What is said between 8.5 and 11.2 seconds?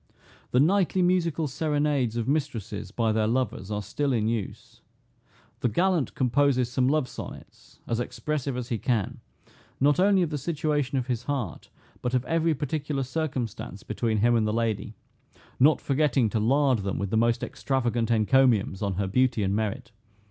as he can, not only of the situation of